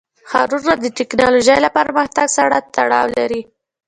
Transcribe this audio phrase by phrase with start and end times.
[0.29, 3.41] ښارونه د تکنالوژۍ له پرمختګ سره تړاو لري.